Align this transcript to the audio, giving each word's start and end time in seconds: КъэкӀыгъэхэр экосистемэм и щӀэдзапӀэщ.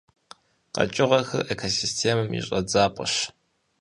КъэкӀыгъэхэр 0.75 1.47
экосистемэм 1.53 2.29
и 2.37 2.41
щӀэдзапӀэщ. 2.45 3.13